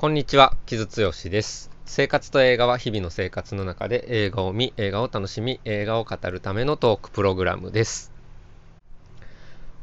[0.00, 1.70] こんにちは、木津剛です。
[1.84, 8.10] 生活と映画は日々の生活の中で映画を見、映画を楽しみ、映画を語るためのトークプログラムです。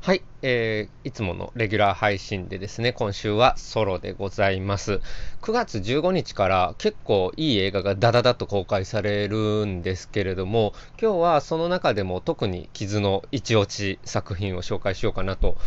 [0.02, 5.02] はい、えー、いつものレギュラー配信でですね、今週はソロでございます。
[5.44, 15.58] 9月15日から結構いい映画がダダダと公開されるんですけれども、今日はその中でも特に傷の一落ち作品を紹介しようかなと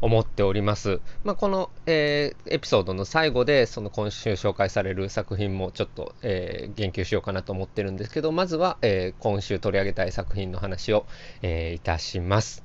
[0.00, 1.00] 思っております。
[1.24, 11.06] まあ、この、えー、エピソードの最後で、その今週紹介される作品もちょっと、えー、言及しようかなと思ってるんですけど、まずは、え今週取り上げたい作品の話を、
[11.42, 12.64] えいたします。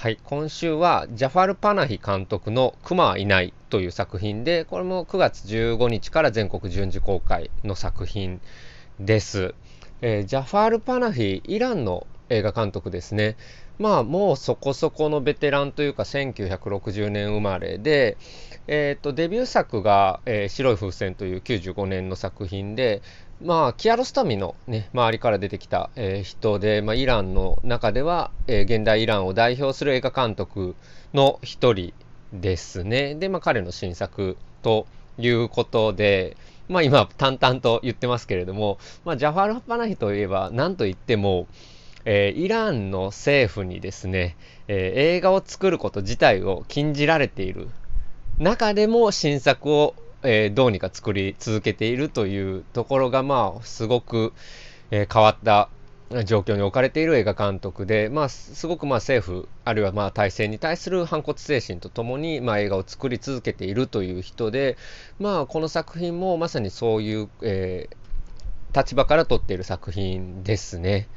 [0.00, 8.40] はい、今週はジャファル・パナヒ監督の「熊はいない」という作品でこれも9月15日から全国順次公開の作品
[9.00, 9.56] です、
[10.00, 13.36] え、ジャファール・パナヒイランの映画監督ですね
[13.78, 18.16] まあもうそこそこのベテランというか1960年生まれで、
[18.66, 23.02] えーと、デビュー作が、えー、白い風船という95年の作品で
[23.40, 30.74] まあ、キアロスタミの、ね、周りから出てきた、えー、人で、まあ、イランの中では、えー、現代イランを代表する映画監督
[31.14, 31.92] の一人
[32.32, 33.14] ですね。
[33.14, 36.36] で、まあ、彼の新作ということで、
[36.68, 41.46] まあ、今、淡々と言ってますけれども、まあ、ジャファル・ハパナヒといえば、何と言っても、
[42.10, 47.68] えー、イランの政府にですね、え映画を作ること自体を禁じられている
[48.38, 54.32] 中でも新作をえー、どうにか作り続けているというところが、まあ、すごく、
[54.90, 55.68] え、変わった
[56.24, 64.78] 状況に置かれている映画監督で、まあ、すごくまあ政府あるいはまあ体制に対する反骨精神とともにまあ映画を作り続けているという人で、
[65.20, 71.08] まあ、この作品もまさにそういう、えー、立場から撮っている作品ですね。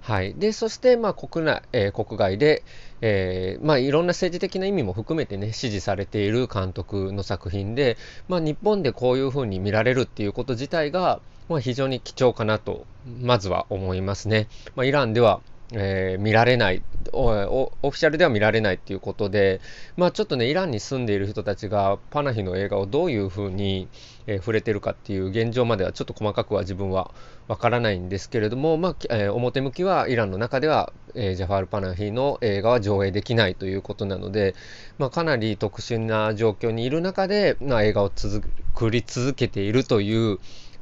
[0.00, 2.62] はい、でそして、まあ、国内、えー、国外で、
[3.02, 7.96] えーまあ、いろんな政治的な意味も含めてね支持されている監督の作品で、
[8.28, 12.86] まあ、日本でこういうふうに見られるっていうこと自体が、まあ、非常に貴重かなと
[13.20, 14.48] まずは思いますね。
[14.74, 15.40] まあ、イランでは
[15.72, 16.82] えー、見られない。
[17.12, 19.60] オフィシャルでは見られないっていうことで、
[19.96, 23.88] まあ、ちょっとねイランに住んでいる人たちがパナヒの映画をどういうふうに、
[24.26, 27.12] えー、触れてるかっていう現状まではちょっと細かくは自分は
[27.48, 34.54] わからないんですけれども、まあえー、表向きはイランの中では、えジャファール・パナヒの映画は上映できないということなので、
[34.98, 40.38] まあ、かなり特殊な状況にいる中で、まあ、映画を作り続けているという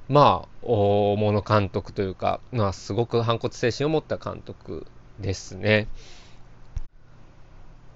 [0.09, 4.87] まあ、大物監督というか、まあ、すごく反骨精神を持った監督
[5.21, 5.87] ですね。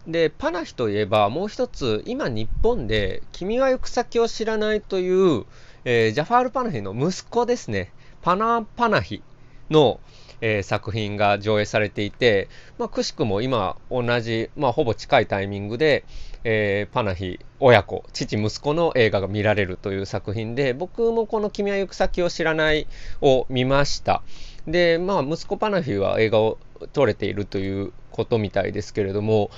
[0.07, 5.47] で、パナヒといえば、もう一つ、今日本で、君は行く先を知らないという、
[5.85, 7.93] えー、ジャファール・パナヒの息子ですね。
[8.21, 9.23] パナ・パナヒ
[9.71, 10.01] の、
[10.41, 12.49] えー、作品が上映されていて、
[12.79, 16.05] まあ、くしくも今同じ、まあ、ほぼ近いタイミングで、
[16.45, 22.87] えー、パナヒ親子、父、息子の映画が見られるという作品で、僕もこの君は行く先を知らない
[23.21, 24.23] を見ました。
[24.67, 26.59] で、まあ、息子パナヒは映画を
[26.93, 29.51] 撮れているということみたいですけれども、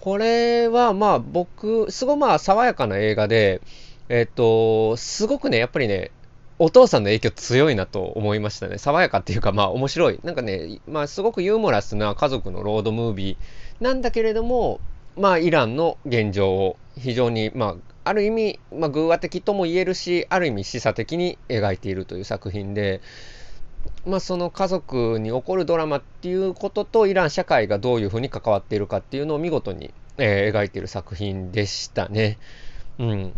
[0.00, 3.60] これはまあ僕、すごいまあ爽やかな映画で、
[4.08, 6.12] えっ、と、すごくね、やっぱりね、
[6.60, 8.78] お父さんの影響強いなと思いましたね。
[8.78, 10.20] 爽やかっていうか、まあ面白い。
[10.24, 14.80] なんかね、まあすごくユーモラスな家族のロードムービーなんだけれども、
[15.18, 23.00] まあイランの現状を非常に、まあある意味、まあ偶話的とも言えるし、ある意味示唆的に描いているという作品で、
[24.06, 32.38] まあその家族に起こるドラマっていうこととイラン社会がどういうふうに関わっているかっていうのを見事に、えー、描いている作品でしたね。
[32.98, 33.32] うん。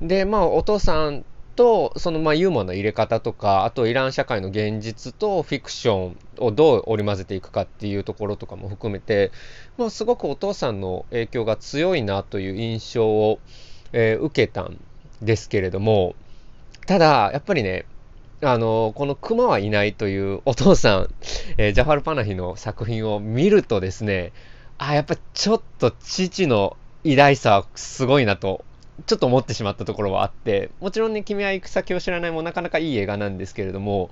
[0.00, 9.30] で、まあお父さんと、そのまあユーモアの入れ方とか、あとイラン社会の現実とフィクションをどう織り交ぜていくかっていうところとかも含めて、
[9.78, 13.38] まあ、すごくお父さんの影響が強いなという印象を、
[13.92, 14.78] えー、受けたん
[15.20, 16.14] ですけれども、
[16.86, 17.86] ただ、やっぱりね、
[18.42, 21.08] あの、この熊はいないという お父さん、
[21.58, 24.32] えー、ジャファル・パナヒの作品を見るとですね、
[24.78, 28.64] あ、やっぱちょっと父の偉大さはすごいなと
[29.06, 34.10] ちょっと思ってしまったところはあって、もちろんね、君は行く先を知らないもなかなかいい映画なんですけれども、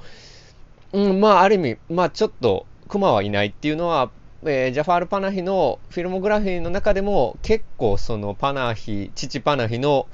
[0.93, 4.11] うん、まあ、ある意味、まあ、ちょっと、熊はいないっていうのは、
[4.43, 10.09] えー、ジャファール・パナヒのフィルモグラフィーの中でも、結構そのパナヒ、父パナヒの、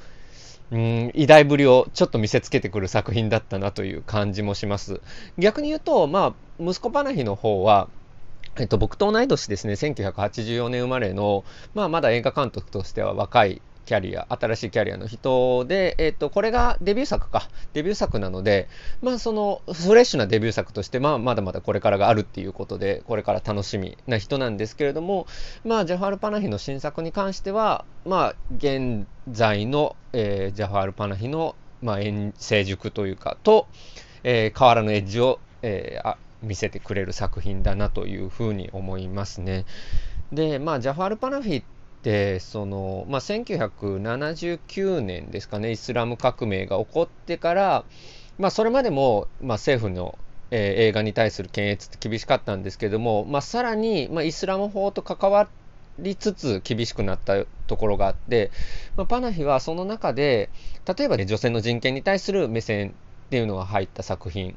[0.69, 5.01] うん、偉大ぶりをちょっと見せつけてくる作品だったなという感じもします。
[5.37, 7.87] 逆に言うと、まあ、息子パナヒの方は、
[8.59, 17.49] えっと、僕と同い年ですね、1984年生まれの、まあ、まだ映画監督としては若いキャリア、新しいキャリアの人で、えっ、と、これがデビュー作か。
[17.73, 18.67] デビュー作なので、
[19.01, 25.25] まあ、その、フレッシュなデビュー作として、まあ、まだまだこれからがあるっていうことで、これから楽しみな人なんですけれども、
[25.65, 31.97] まあ、ジャファール・パナヒの新作に関しては、まあ、現在の、えー、ジャファール・パナヒのまあ、
[32.37, 33.67] 成熟というか、と、
[34.23, 39.65] えー、変わらぬエッジを、えー、あ見せてくれる作品だなというふうに思いますね。
[40.31, 41.65] で、まあ、ジャファール・パナフィっ
[42.07, 47.83] てその、まあ、1979年ですかねイスラム革命が起こってから、
[48.39, 50.17] まあ、それまでも、まあ、政府の、
[50.49, 55.49] えー、映画に対する検閲って厳しかったんですけども、まあ、さらに、まあ、イスラム法と関わ
[55.99, 58.51] りつつ厳しくなったところがあって、
[58.95, 60.49] まあ、パナヒはその中で
[60.97, 64.55] 例えば、ね、女性の人権に対する目線っていうのが入った作品。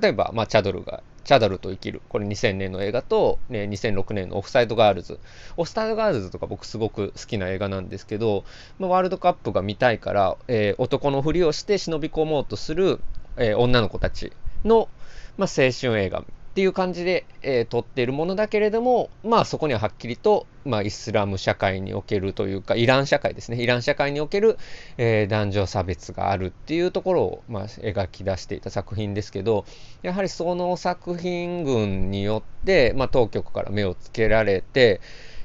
[0.00, 2.00] 例えば、まあ、チャドルがチャダルと生きる。
[2.08, 5.18] これ2000年の映画と、ね、2006年のオフサイドガールズ。
[5.56, 8.44] オフサイドガールズとか僕すごく好きな映画なんですけど、
[8.78, 13.00] まあ、ワールドカップが見たいから、えー、男のふりをして忍び込もうとする、
[13.36, 14.32] えー、女の子たち
[14.64, 14.88] の、
[15.36, 16.24] まあ、青春映画
[16.56, 23.60] っていう感じで、えー、撮っているものだけれども、まあそこにははっきりと、まあイスラム社会におけるというか、イラン社会ですね。
[23.60, 24.56] イラン社会における、
[24.96, 29.66] えー、男女差別があるっていうところを、まあ、描き出していた作品ですけど、
[30.00, 35.02] やはりその作品群によって、まあ当局から目をつけられて、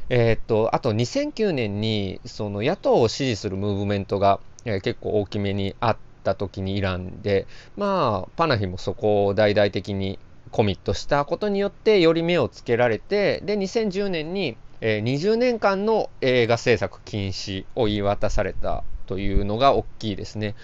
[0.07, 10.17] えー、っと、あと2009年に、その野党を支持するムーブメントが、えー、結構大きめにあった時にイランで、まあ、パナヒもそこを大々的に
[10.51, 20.55] コミットしたことによってより目をつけられてで2010年に、えー、20年間の映画制作禁止を言い渡されたというのが大きいですね。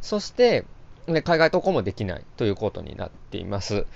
[0.00, 0.64] そして
[1.06, 3.86] 海外渡航もできないということになっています。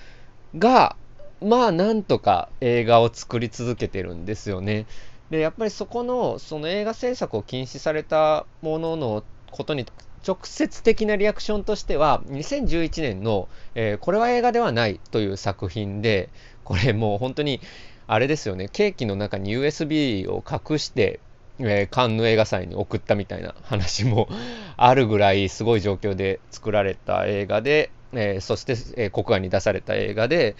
[0.57, 0.95] が
[1.41, 4.85] まあなんとか映画を作り続けてるんですよね。
[5.29, 9.85] でやっぱりそこのその映画制作を禁止されたもののことに
[10.25, 16.29] 直接的なリアクションとしては、2011年の、えー、これは映画ではないという作品で、
[16.63, 17.59] これもう本当に、
[18.07, 21.19] あれですよね、ケーキの中に USB を隠して、
[21.59, 24.27] えー、カンヌ映画祭に送ったみたいな話も
[24.77, 30.55] あるぐらいすごい状況で作られた映画で、えー、そして、え、国外に出された映画で、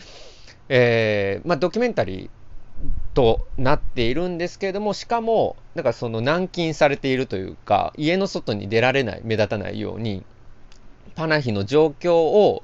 [0.70, 2.30] えまあ、ドキュメンタリー
[3.14, 10.24] となっているんですけれども、しかも、だからその軟禁されているというか、家の外に出られない、目立たないように、
[11.16, 12.64] パナヒの状況を、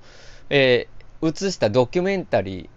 [0.50, 2.70] えー、映したドキュメンタリー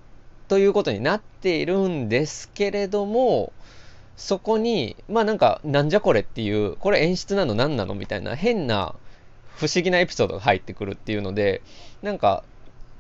[0.48, 3.52] ということになっているんですけれども、
[4.16, 8.94] そこに、まあなんか、なんじゃこれっていう、これ演出なの何なのみたいな変な
[9.56, 11.62] 不思議なエピソードが入ってくるっていうので、
[12.02, 12.44] なんか、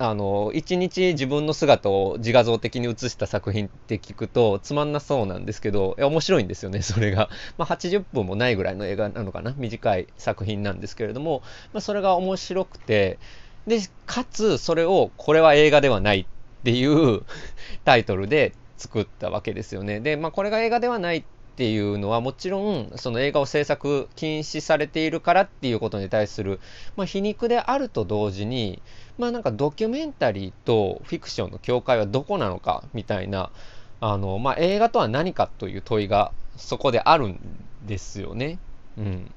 [0.02, 7.28] あの、一日自分の姿を自画像的に写した作品って聞くとつまんなそうなんですけど、面白いんですよね、 それが。
[7.58, 11.42] まあ、80分もないぐらいの映画なのかな短い作品なんですけれども、
[11.74, 13.20] まあ、それが面白くて、
[13.66, 16.26] で、かつ、それを、これは映画ではないっ
[16.64, 17.26] ていう
[17.84, 20.00] タイトルで作ったわけですよね。
[20.00, 21.28] で、まあ、これが映画ではないって
[21.60, 26.58] ていうのはもちろんその映画を制作禁止されているからっていうことに対する、
[26.96, 28.80] まあ、皮肉であると同時に
[29.18, 33.50] まあなんかドキュメンタリーとフィクションの境界はどこなのかみたいな
[34.00, 37.38] あの、まあ、映画とは何かという問いがそこであるん
[37.86, 38.58] ですよね。
[38.96, 39.30] うん。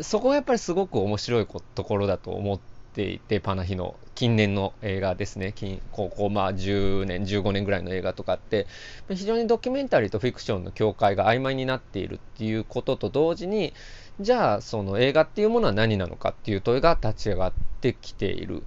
[0.00, 5.52] そこがやっぱりすごく面白いところだと思っていて、パナヒの近年の映画ですね。
[5.52, 8.66] 近ここまあ10年、15年ぐらいの映画とかって、
[9.08, 13.72] 非常にドキュメンタリーとフィクションの境界が曖昧になっているっていうことと同時に、
[14.20, 18.62] じゃあその映画っていうものは何なのかっていう問いが立ち上がってきている。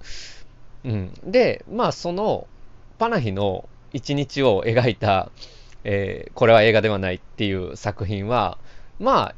[0.84, 2.46] うん、で、まあその
[2.98, 5.30] パナヒの一日を描いた、
[5.84, 8.58] えー、これは映画ではないっていう作品は、
[8.98, 9.34] まあ、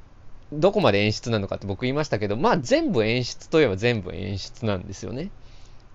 [0.60, 5.30] どこまで演出なのかって僕言いましたけど、まあ全部演出といえば全部演出なんですよね。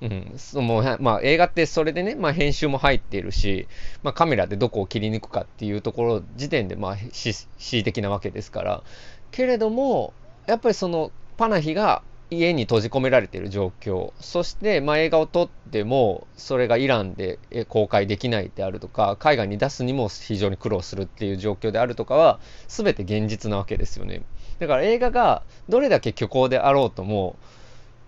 [0.01, 3.67] うん、そのまあ、映画ってそれでね、まあ、編集も入っているし、
[4.01, 7.47] まあ、カメラでどこを切り抜くかっていうところ時点でまあ恣
[7.79, 8.83] 意的なわけですから。
[9.31, 10.13] けれども
[10.47, 12.01] やっぱりそのパナヒが
[12.31, 24.21] 家に閉じ込められている状況そして、まあ、映画を撮ってもそれがイランで公開できないであるとか海外に出すにも非常に苦労するっていう状況であるとかは全て現実なわけですよね。
[24.59, 27.37] だから映画がどれだけ虚構であろうとも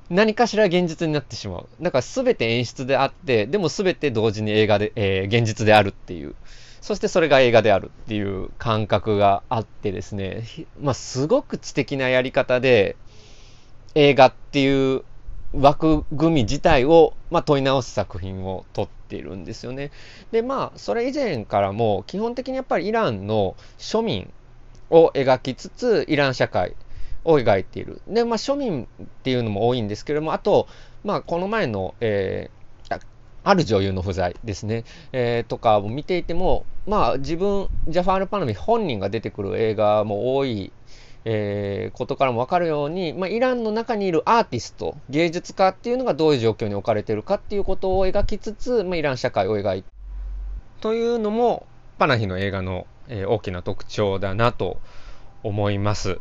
[0.09, 1.67] 何かしら現実になってしまう。
[1.81, 6.35] だから全て演出であってでも全て同時に映画で、えー、現実であるっていう。
[6.81, 10.43] そしてそれが映画であるっていう感覚があってですね、
[10.81, 12.95] まあ、すごく知的なやり方で、
[13.93, 15.03] 映画っていう
[15.53, 19.91] 枠組み自体を、まあ、問い直す作品を撮っているんですよね。
[20.31, 24.33] で、まあ、それ以前からも、基本的にやっぱりイランの庶民
[24.91, 26.75] を描きつつ、イラン社会
[27.25, 28.01] を描いている。
[28.07, 30.67] で、まあ、庶民っていうのも多いんですけれども、あと、
[31.03, 32.99] まあ、この前の、えー、
[33.43, 40.71] ある女優の不在ですね、えー、とかを見ていても、まあ、自分、ジャファール・パナミ本人が出てくる映画も多い
[41.23, 49.89] えー、ことからも分かるように、まあ、イランの中にいるアーティスト芸術家っていうのがどういう状況に置かれてるかっていうことを描きつつ、まあ、イラン社会を描いて
[50.79, 51.67] というのも
[51.99, 54.79] パナヒの映画の、えー、大きな特徴だなと
[55.43, 56.19] 思います。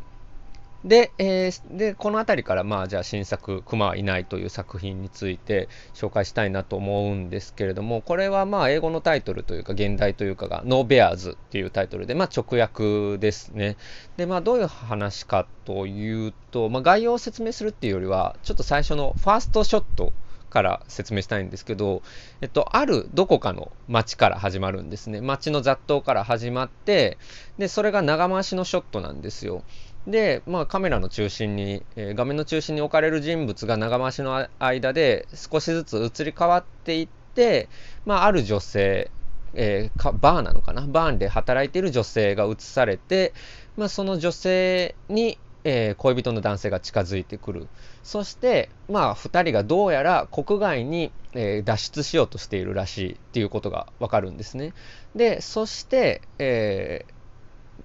[0.85, 13.77] で、えー、で、この辺りから、まあ、じゃあ新作、熊はいないという作品について紹介したいなと思うんですけれども、これはまあ、英語のタイトルというか、現代というかが、ノーベアーズっていうタイトルで、まあ、直訳ですね。
[14.17, 20.15] で、まあ、どういう話かというと、まあ、概要を説明するっていうよりは、ちょっと最初のファーストショット
[20.51, 22.03] から説明したいんですけど、
[22.41, 25.21] えっと、あるどこかの街から始まるんですね。
[25.21, 27.17] 街の雑踏から始まって、
[27.57, 29.63] で、それが長回しのショットなんですよ。
[30.07, 37.69] で、まあ、カメラの中心に、えー、画面の中心に置かれる人物が長回しの間で少しずつ移り変わっていって、
[38.05, 39.11] まあ、ある女性、
[39.55, 40.87] えー、バーなのかな？
[40.87, 43.35] バーンで働いている女性が映されて、
[43.77, 47.69] まあ、その女性に、えー、恋人の男性が近づいてくる。
[48.03, 54.73] そして、まあ、二人がどうやら国外に、えー、脱出しようとしているらしいっていうことがわかるんですね。
[55.15, 57.21] で、そして、えー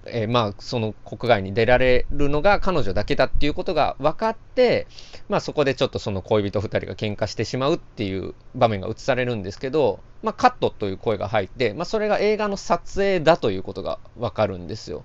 [0.04, 4.86] えー、まあ、その国外に出られるのが彼女だけだっていうことが分かって、
[5.28, 15.04] まあ、そこでちょっとその恋人2人が喧嘩してしまうっていう場面が映されるんですけど、まあ、カットという声が入って、まあ、それが映画の撮影だということが分かるんですよ。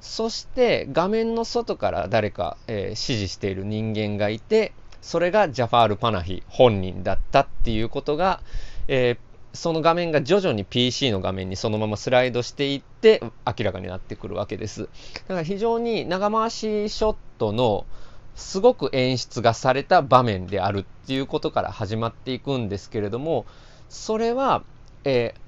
[0.00, 8.40] そして画面の外から誰か、えー、指示している人間がいて、それがジャファール・パナヒ本人だったっていうことが、
[8.88, 14.82] えー、その画面が徐々に PC の画面にそのままスライドしていって明らかになってくるわけです。
[14.82, 14.88] だ
[15.28, 17.86] から非常に長回しショットの
[18.34, 23.46] すごく演出がされた場面であるっていうことから始まっていくんですけれども、
[23.88, 24.62] それは、
[25.04, 25.40] えー、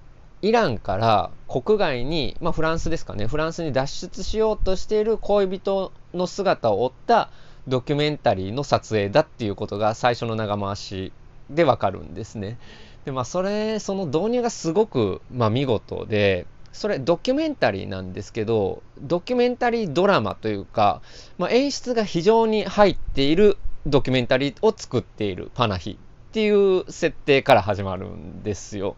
[0.42, 7.30] イランから国外に、まあフランスですかね、フランスに脱出しようとしている恋人の姿を追った
[7.68, 11.12] ドキュメンタリーの撮影だっていうことが最初の長回し
[11.50, 12.58] でわかるんですね。
[13.04, 21.02] で、まあ、それ、その導入がすごく、まあ、見事で、それドキュメンタリーなんですけど、ドキュメンタリードラマというか、
[21.38, 23.56] まあ、演出が非常に入っている
[23.86, 25.98] ドキュメンタリーを作っているパナヒ
[26.30, 28.96] っていう設定から始まるんですよ。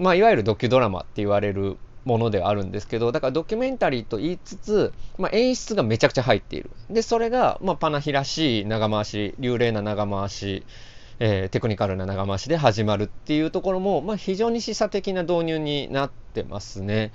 [0.00, 1.76] まあ、いわゆるドキュドラマって言われる
[2.06, 6.70] ものではあるんですけど、だからドキュメンタリーと言いつつ、まあ、演出がめちゃくちゃ入っている。
[6.88, 10.64] で、それが、まあ、パナヒらしい長回し、流麗な長回し、
[11.18, 17.12] えー、テクニカルな長回しで始まるっていうところも、まあ、非常に示唆的な導入になってますね。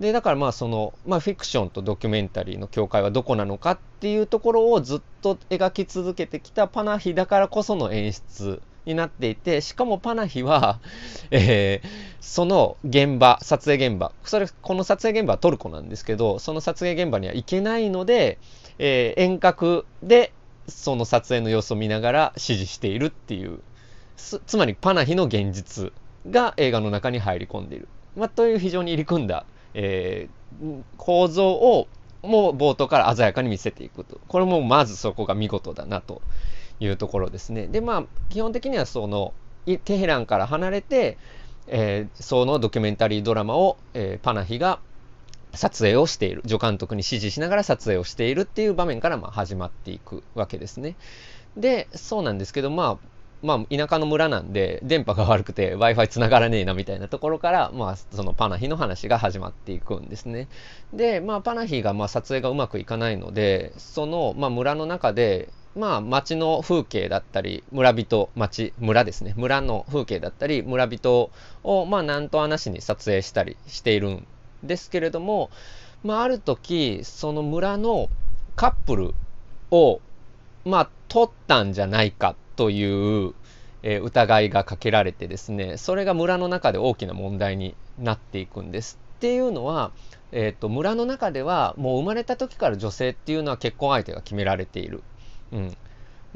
[0.00, 10.78] で、だからまあその、まあフィクションとドキュメンタリーの境界はどこなのかっていうところをずっと描き続けてきたパナヒだからこその演出になっていて、しかもパナヒは、
[11.30, 11.88] えー、
[12.20, 18.38] その現場、撮影現場、それ、この撮影現場はトルコなんですけど、その撮影現場には行けないので、
[18.78, 20.32] えー、遠隔で
[20.68, 23.60] その撮影の様子を見ながら指示しているっていう、
[24.16, 25.92] つまりパナヒの現実
[26.30, 27.88] が映画の中に入り込んでいる。
[28.16, 31.88] まあ、という非常に入り組んだ、えー、構造を
[32.22, 34.20] もう冒頭から鮮やかに見せていくと。
[34.28, 36.22] これもまずそこが見事だなと
[36.80, 37.66] いうところですね。
[37.66, 39.32] で、まあ、基本的にはその、
[39.66, 41.16] テヘランから離れて、
[41.66, 44.80] えー、そのドキュメンタリードラマを、えー、パナヒが
[45.54, 46.42] 撮影をしている。
[46.46, 50.96] 助監督に指示しながら撮影をしているっていう場面からま始まっていくわけですね。
[51.56, 53.14] で、そうなんですけど、まあ、
[53.44, 60.48] まあ、田舎の村なんで、電波が悪くて Wi-Fi 繋がらねえなみたいなところから、まあ、そのパナヒの話が始まっていくんですね。
[60.94, 69.34] で、まあ、パナヒがまあ撮影がうまくいかないので、その、まあ、村の中で、まあ、町の風景だったり、村人、町、村ですね。
[69.36, 71.30] 村の風景だったり、村人
[71.64, 74.26] を、まあ、なんと話に撮影したりしているん
[74.62, 75.50] ですけれども、
[76.04, 78.08] まあ、ある時、その村の
[78.54, 79.14] カップル
[79.72, 80.00] を、
[80.64, 83.34] まあ、取ったんじゃないかという、
[83.82, 88.98] えー、疑いがかけられてですね、それが村の中で大きな問題になっていくんです。
[89.16, 89.90] っていうのは、
[90.32, 95.02] えっ、ー、と、村の中ではもう生まれた時から女性っていうのは結婚相手が決められている。
[95.54, 95.76] うん。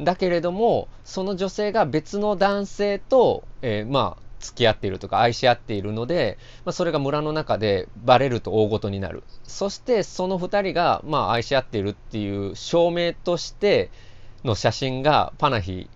[0.04, 9.24] だけれども、その女性が別の男性と、えー、まあ、付き合っているとか愛し合っているので、まあ、それが村の中でバレると大事になる。
[9.42, 13.90] そしてその2人がまあ愛し合っているっていう証明として
[14.44, 15.90] の写真がパナヒ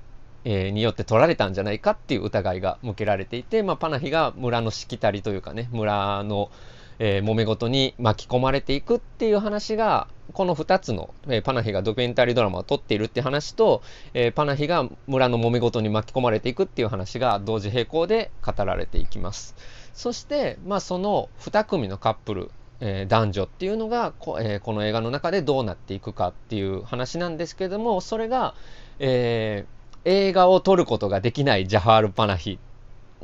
[0.44, 6.50] によって撮られたんじゃないかっていう疑いが向けられていて、まあ、パナヒが村のしきたりというかね、村の
[6.98, 13.82] えー、揉め事に巻き込まれていくっていう話が、この2つの、えー、パナヒがドキュメンタリードラマを撮っているって話と、
[14.14, 19.54] えー、パナヒが村の揉め事に巻き込まれていくっていう話が同時並行で語られていきます。
[19.92, 28.54] そして、まあ、その2組のカップル、えー、男女っていうのがこ,、えー、この映画の中でどうなっていくかっていう話なんですけれどもそれが、
[28.98, 32.58] えー、映画を撮ることができないジャハール・パナヒ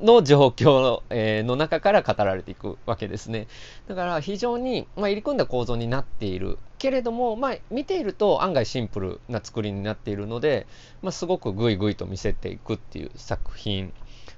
[0.03, 3.47] の状況のえの中から語られていくわけですね。
[3.87, 10.67] だから非常に、まあ、入り組んだ構造になっているけれども、まあ、見ていると案外シンプルな作りになっているので、
[11.03, 13.93] まあ、すごくグイグイと見せていくっていう作品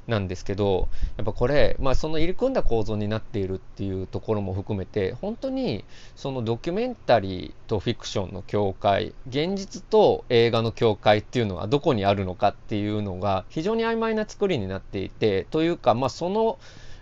[0.07, 5.85] なんですけどやっぱこれ、まあ、その入り組んだ構造になっているっていうところも含めて本当に
[6.17, 16.59] そのドキュメンタリーとフィクションの境界現実と映画の境界っていうのはどこにあるのかっていうのが非常に曖昧な作りになっていてというか、まあ、その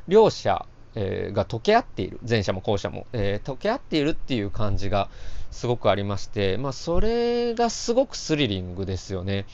[0.07, 5.09] 両者、えー、が溶け合っている前者も後者も、えー、溶け合っているっていう感じが
[5.50, 9.47] すごくありまして、まあ、それがすごくスリリングですよね。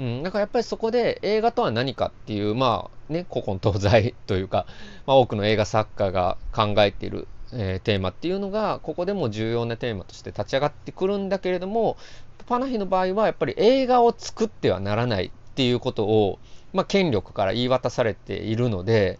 [0.00, 4.64] うん、だからやっぱりそこで映画とは何かっていう、まあね、古今東西というか、
[5.06, 11.98] まあ、多くの映画作家が考えている、えー、テーマっていうのが、ここでも重要なテーマとして立ち上がってくるんだけれども、
[12.46, 16.38] パナヒの場合はやっぱり映画を作ってはならないっていうことを、
[16.72, 19.18] まあ、権力から言い渡されているので、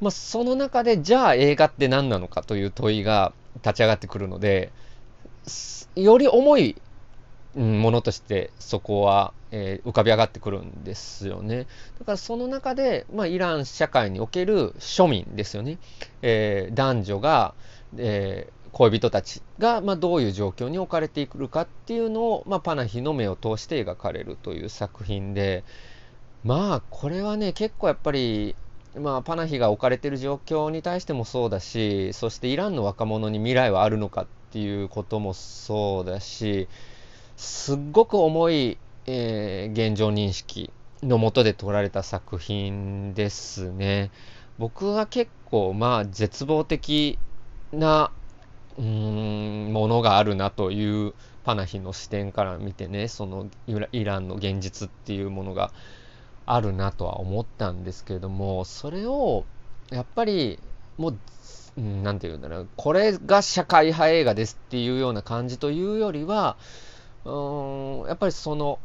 [0.00, 4.72] まあ、その中でじゃあ映画って何なのかという問いが立ち上がってくるので、
[5.94, 6.76] より重い
[7.54, 11.66] ものとしてそこは、えー、浮かび上がってくるんですよね。
[11.98, 15.78] だからその中で、まあ、イラン社会における庶民ですよね。
[16.22, 17.54] えー、男女が、
[17.96, 25.64] えー、恋人たちが、まあ、どういう状況に置かれていくかっていうのを、まあ、パナヒの目を通して描かれるという作品で
[26.44, 28.54] まあこれはね結構やっぱり
[28.98, 36.66] まあ、パナヒが置かれている状況に対してもそうだしそしてイランの若者に未来はあるのかっていうこともそうだし
[37.40, 40.70] すっごく重い、えー、現状認識
[41.02, 44.10] のもとで撮られた作品ですね。
[44.58, 47.18] 僕は結構まあ絶望的
[47.72, 48.12] な
[48.76, 48.84] うー
[49.70, 55.72] んものがあるなというパナヒの視点から見てねそのイランの現実っていうものが
[56.44, 59.46] あるなとは思ったんですけれどもそれを
[59.90, 60.58] やっぱり
[60.98, 61.18] もう
[61.78, 66.58] 何て言うんだろうこれが社会派映画ですっていうような感じというよりは
[67.24, 68.78] うんやっぱりその、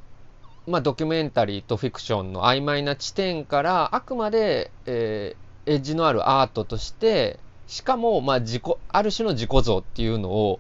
[0.68, 10.60] まあ、ドキュメンタリーとフィクションの曖昧な地点からあくまで、えー、エッジのあるアートとしてしかも、まあ、自己ある種の自己像っていうのを、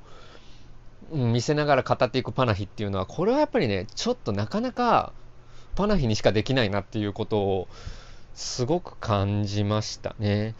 [1.12, 5.12] うん、見せながら語っていくパナヒっていうのはこれはやっぱりねちょっとなかなか
[5.76, 7.68] パナヒにしかできないなっていうことを
[8.34, 10.56] すごく感じましたね。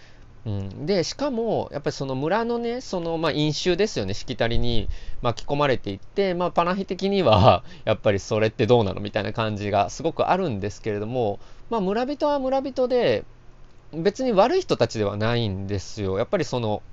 [0.46, 4.14] うん、でしかもやっぱりその村のねそのまあ飲酒ですよね。
[4.14, 4.88] しきたりに
[5.24, 11.40] 巻き込まれていって、まあ、パナヒ的には やっぱりそれってどうなのみたいな感じがすごくあるんですけれども、
[11.72, 13.24] まあ、村人は村人で
[13.94, 16.20] 別に悪い人たちではないんですよ。
[16.20, 16.84] やっぱりその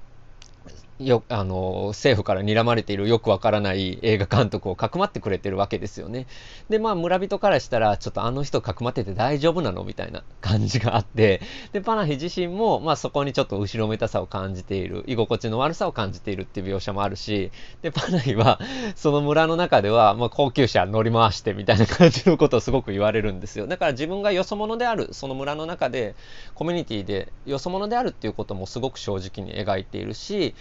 [1.04, 6.26] よあの政府から睨まれているよくわからない映画監督をかくまってくれてるわけですよね。
[6.68, 11.40] でまあ村人からしたらちょっとあの人かくまってて大丈夫なのみたいな感じがあって
[11.72, 17.50] でパナヒ自身も、まあ、そこにちょっと後ろめたさを感じている居心地の悪さを感じているっていう描写もあるし
[17.82, 18.60] でパナヒは
[18.96, 23.66] その村の中では、まあ、高級車乗り回してみたいな感じのことをすごく言われるんですよ。
[23.66, 26.14] だから自分がよそ者であるその村の中で
[26.54, 30.54] コミュニティでよそ者であるっていうこともすごく正直に描いているし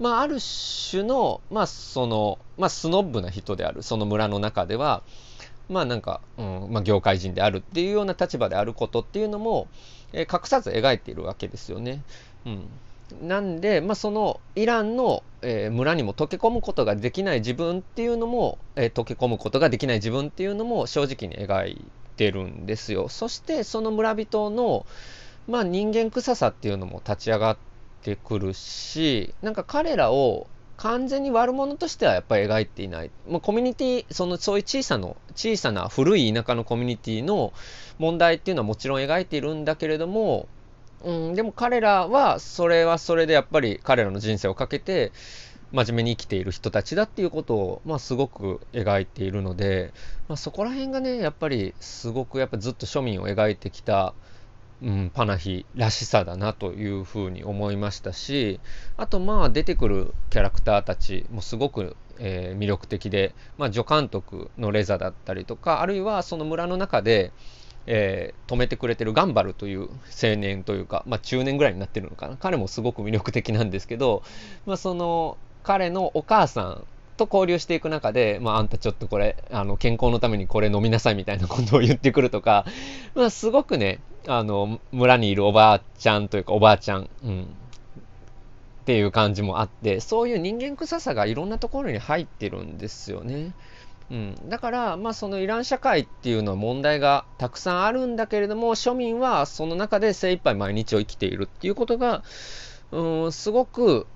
[0.00, 0.38] まあ、ある
[0.90, 5.02] 種の、まあ、その、まあ、スノブな人である、その村の中では、
[5.68, 9.68] まあ、なんか、うん、まあ、業界人であるっていうような立場であることっていうのも、
[10.14, 12.02] えー、隠さず描いているわけですよね。
[12.46, 13.28] うん。
[13.28, 21.84] なんで、まあ、そのイランの、えー、村にも溶け込むことができない自分っていうのも、えー、溶け込むことができない自分っていうのも正直に描い
[22.16, 23.08] てるんですよ。
[23.08, 24.86] そしてその村人の、
[25.46, 27.69] まあ、人間臭さっていうのも立ち上がって
[28.02, 33.10] てくるし、なんか彼らを完全に悪者としてはやっぱり描いていない。
[33.28, 37.52] まあ、コミュニティ、そのそういう小さな、小さな古い田舎のコミュニティの
[37.98, 40.48] 問題っていうのはもちろん描いているんだけれども、
[41.04, 45.12] うん、でも彼らはそれはそれでやっぱり彼らの人生をかけて
[45.72, 49.92] 真面目に生きている人たちだっていうことを、まあ、すごく描いているので、
[50.28, 54.14] まあ、そこら辺がねやっぱりすごくやっぱずっと庶民を描いてきた
[54.82, 58.60] うん、パナヒらしさだなというふうに思いましたし
[58.96, 67.32] あとまあ出てくるキャラクターたちもすごく、えー、魅力的で、まあ、助監督のレザだったりとかあるいはその村の中で、
[67.86, 69.88] えー、止めてくれてるガンバルという
[70.22, 72.36] 青年というか、まあ、中年ぐらいになってるのかな。
[72.36, 74.22] 彼もすごく魅力的なんですけど、
[74.64, 76.84] まあ、その彼のお母さん
[77.20, 82.64] と交流していく中で、まあ、あんたちょっとこれ、あの、健康のためにこれ飲みなさいみたいなことを言ってくるとか、
[83.14, 87.46] まあ、すごくね、あの、村にいるおばあちゃんというか、おばあちゃん、うん、っ
[88.86, 93.52] ていう感じもあって、そういう人間臭さがいろんなところに入ってるんですよね。
[94.10, 102.24] うん、だから、まあ、そのイラン社会っていうのは問題がたくさんあるんだけれども、庶民はその中で精一杯毎日を生きているっていうことが、
[102.90, 104.06] うん、すごく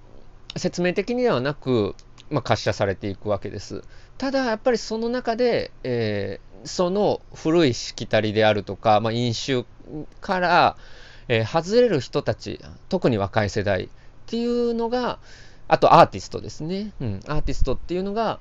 [0.57, 1.95] 説明的にではなく、
[2.31, 3.83] まあ、滑車されていくわけです。
[4.19, 9.65] ただ、やっぱりその中で、えー、その古いしきたりであるとか、まあ、飲酒
[10.21, 10.77] から、
[11.29, 13.89] えー、外れる人たち、特に若い世代っ
[14.27, 15.19] ていうのが、
[15.69, 16.93] あとアーティストですね。
[17.01, 18.41] うん、アーティストっていうのが、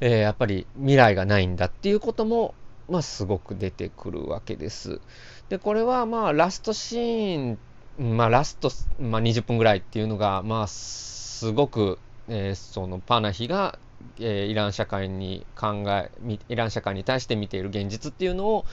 [0.00, 2.54] えー、やっぱり未来がないんだっていうことも、
[2.88, 5.00] まあ、すごく出てくるわけです。
[5.48, 7.56] で、これはまあ、ラストシー
[7.98, 13.78] ン、まあ、ラスト、まあ、20分ぐらいっていうのが、まあ、すごく、えー、そのパナヒが、
[14.18, 16.10] えー、イラン社会に考え、
[16.48, 18.64] イラン社会に対して見ている現実っていうのを、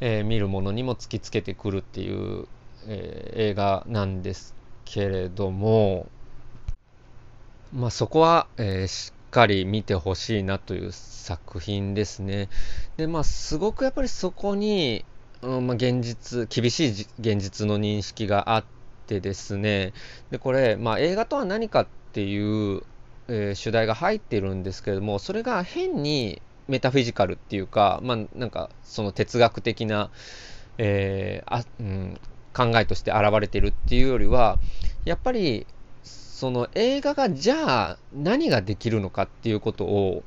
[0.00, 2.46] えー、見るものにも突きつけてくるっていう、
[2.86, 6.06] え、映画なんですけれども、
[7.72, 12.48] まあ、そこは、え、しっかり見てほしいなという作品ですね。
[12.96, 15.04] で、まあ、すごくやっぱりそこに、
[15.42, 18.64] うんまあ、現実、厳しい現実の認識があっ
[19.06, 19.92] てですね、
[20.30, 22.82] で、これ、まあ、映画とは何かっていう、
[23.28, 30.10] えー、主題が入ってるんですけれども、それが変にメタフィジカルっていうか、まあ、なんか、その哲学的な、
[30.78, 32.20] えー、あ、うん、
[32.54, 34.58] 考えとして現れてるっていうよりは、
[35.04, 35.66] やっぱり、
[36.02, 40.24] その映画がじゃあ何ができるのかっていうことを、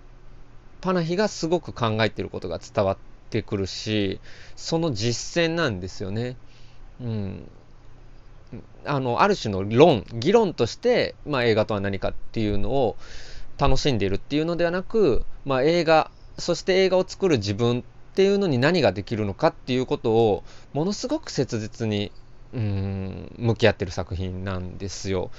[0.81, 2.97] パナヒがすごく考えてることが伝わっ
[3.29, 4.19] てくるし、
[4.55, 6.37] その実践なんですよね。
[7.01, 7.49] うん。
[8.87, 12.97] あの、ある種の論、議論として、まあ映画とは何かっていうのを
[13.57, 17.83] 楽しんでいるっていうのではなく、まあ映画、そして映画を作る自分っ
[18.15, 22.11] ていうのに何ができるのかっていうことをものすごく切実に
[22.53, 25.29] うん向き合ってる作品なんですよ。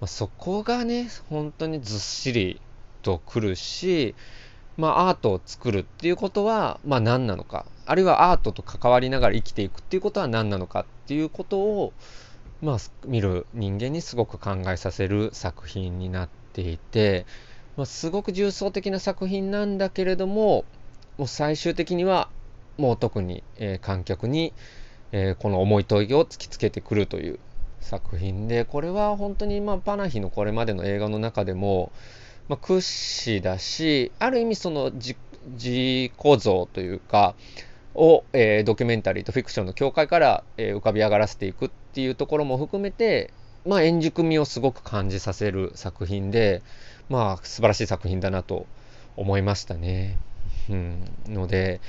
[0.00, 2.60] まあ、そこがね本当にずっしり
[3.02, 4.14] とくるし、
[4.76, 11.92] まあ、アートを作るっていうことは、まあ、何なのかあるいはアートと関わりながら生きていくっていうことは何なのかっていうことを、
[12.62, 17.24] まあ、見る人間にすごく考えさせる作品になっていて、
[17.76, 20.64] まあ、すごく重層的な作品なんだけれども
[21.16, 22.28] もう最終的には
[22.76, 24.52] もう特に、えー、観客に、
[25.12, 27.38] えー、この重い問いを突きつけてくるという
[27.80, 31.92] 作品でこれは本当に、まあ、パナヒのこれまでの映画の中でも、
[32.48, 35.14] まあ、屈指だしある意味その自
[35.54, 37.34] 己像というか
[37.94, 43.32] を、えー、ドキュメンタリーとフィクションの境界から、えー、浮かび上がらせていくっていうところも含めて、
[43.66, 46.62] まあ、円熟味をすごく感じさせる作品で、
[47.08, 48.66] まあ、素晴らしい作品だなと
[49.16, 50.18] 思いましたね。
[50.68, 51.80] うん、ので、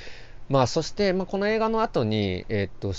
[0.50, 2.94] まあ、そして、まあ、この映画の後に、えー、っと、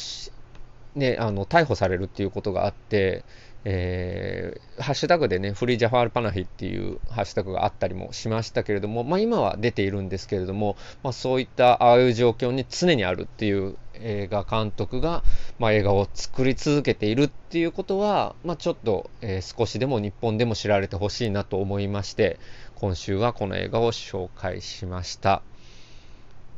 [0.99, 3.25] ね、あの、逮捕されるっていうことがあって、
[3.65, 15.23] えー、ハッシュタグでね、フリージャファールパナヒっていうハッシュタグがあったりもしましたけれども、まあ今は出ているんですけれども、まあそういったああいう状況に常にあるっていう映画監督が、
[15.59, 22.41] まあ映画を作り続けているっていうことは、まあちょっと、えー、少しでも日本でも知られてほしいなと思いまして、
[22.75, 25.43] 今週はこの映画を紹介しました。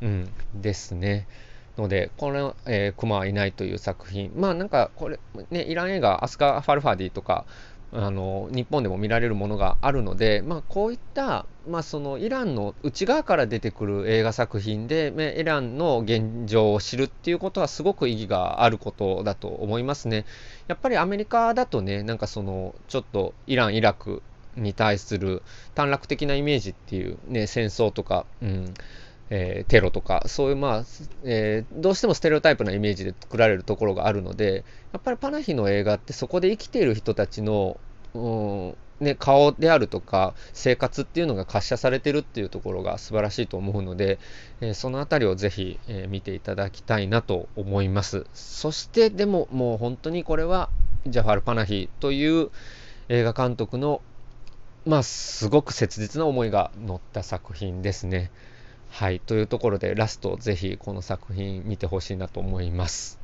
[0.00, 1.26] うん、ですね。
[1.76, 4.32] ので、この、えー、クマはいないという作品。
[4.36, 5.18] まあなんか、これ、
[5.50, 7.44] ね、イラン映画、アスカ・ファルファディとか、
[7.92, 20.26] あの、日本でも見られるものがあるので、まあこういった、まあそのイランの内側から出てくる映画作品で、イランの現状を知るっていうことはすごく意義があることだと思いますね。
[20.66, 24.22] やっぱりアメリカだとね、なんかその、ちょっとイラン、イラク
[24.56, 25.42] に対する
[25.74, 28.74] 短絡的なイメージっていうね、戦争とか、うん、
[29.30, 30.84] えー、テロとか、そういうまあ、
[31.24, 37.78] えー、どうしてもステレオタイプなイメージで作られるところがあるので、やっぱりパナヒの映画ってそこで生きている人たちの、
[38.14, 38.18] う
[38.70, 44.18] んね、顔であるとか生活っていうのが滑車されてるっていうところが素晴らしいと思うので、
[44.60, 48.26] えー、そのあたりをぜひ、えー、見ていただきたいなと思います。
[48.34, 50.70] そしてでももう本当にこれは
[51.06, 52.50] ジャファル・パナヒという
[53.08, 54.00] 映画監督の
[54.86, 58.30] まあすごく切実な思いが乗った作品ですね。
[58.94, 59.18] はい。
[59.18, 63.18] というところで、ラスト、ぜひこの作品見てほしいなと思います。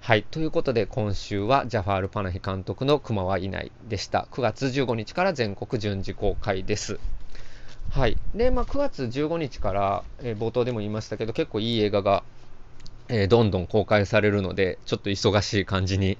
[0.00, 0.22] はい。
[0.22, 4.28] ということで、今週はジャファール・パナヒ監督の熊はいないでした。
[4.32, 6.98] 9月15日から全国順次公開です。
[7.90, 8.16] はい。
[8.34, 12.24] で、まあ、9月15日から、えー、冒頭でも言いましたけど、結構いい映画が、
[13.08, 16.16] えー、どんどん公開されるので、ちょっと忙しい感じに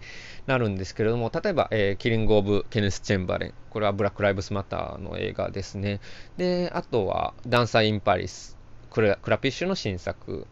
[0.47, 3.55] なるんですけれども、例えば、えー、キリング・オブ・ケネス・チェンバレン。
[3.71, 6.01] これはブラック・ライブスマターの映画ですね。
[6.37, 8.63] で、あとは、ダンサー・イン・パリス。
[8.95, 10.47] クラクラピッシュの新作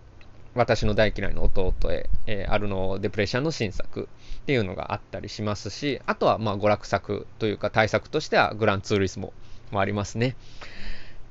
[0.56, 4.08] 私の大嫌いな弟へ、えー、アルノ・デプレッシャンの新作
[4.42, 9.32] っていうのがあったりしますし、あとはまあ娯楽作というか対策としてはグランツーリスモ
[9.70, 10.34] もありますね。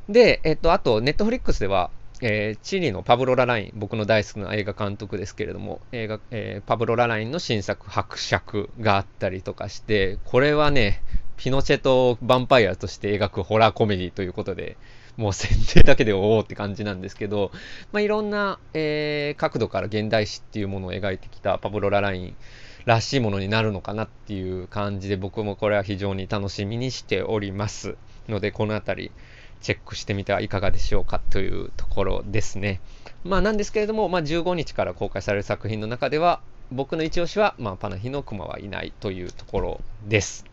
[0.10, 11.04] で、えっと、あと、ネットフリックスでは、えー、チリのパブロ・ラライン、僕の大好きな映画監督ですけれども、映画えー、パブロ・ララインの新作、伯爵があったりとかして、これはね、
[11.36, 14.78] ピノチェとヴァンパイアとして描くホラーコメディということで、
[15.18, 17.52] もう設定だけでおおって感じなんですけど、
[17.92, 22.36] まあ、いろんな、えー、角度から現代史っていうものを描いてきたパブロ・ラライン
[22.86, 27.96] らしいものになるのかなっていう感じで、僕もこれは非常に楽しみにしております
[28.28, 29.12] ので、このあたり、
[29.62, 32.82] チェックしてみてはいかがでしょうかというところですね。
[33.24, 40.46] まあなんですけれども、まあ、15日から公開される作品の中では、僕の一押しは、まあ、パナヒのクマはいないというところです。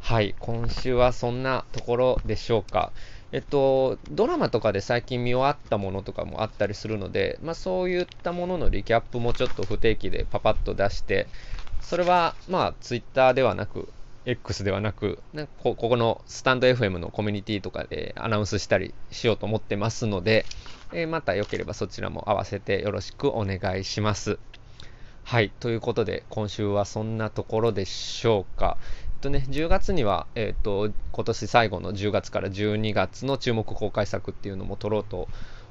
[0.00, 2.92] はい、今週はそんなところでしょうか。
[3.34, 11.26] えっと、ドラマとかで最近見終わったものとかもあったりするので、まあ、そういったもののリキャップもちょっと不定期でパパッと出して、
[11.80, 13.88] それはまあ Twitter ではなく、
[14.24, 20.46] X ではなく、なここのスタンド FM のコミュニティとかでアナウンスしたりしようと思ってますので、
[20.92, 24.38] えー、またよければそちらも合わせてよろしくお願いします。
[25.24, 28.76] はい、ということで今週はそんなところでしょうか。
[29.24, 35.28] とね、10月には、えっと、今年最後の10月から12月の注目公開作っていうのも撮ろうと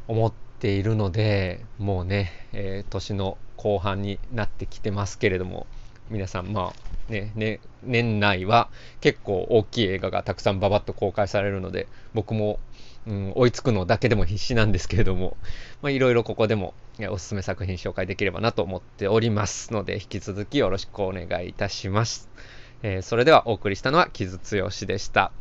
[0.08, 5.68] 思っているので、もうね、えー、年の後半になってきてますけれども、
[6.10, 8.70] 皆さん、まあね、ね、年内は
[9.02, 12.60] 結構大きい映画がたくさんババッと公開されるので、僕も、
[13.06, 15.38] うん、追いつくのだけでも必死なんですけれども、
[15.82, 16.74] まあ、いろいろここでも
[17.12, 22.30] おすすめ作品紹介できればなと思っておりますので、引き続きよろしくお願いいたします。
[22.84, 25.32] えー、それではお送りしたのは、木津剛でした。